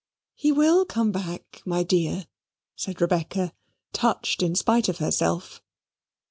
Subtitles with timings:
[0.33, 2.25] "He will come back, my dear,"
[2.75, 3.53] said Rebecca,
[3.93, 5.61] touched in spite of herself.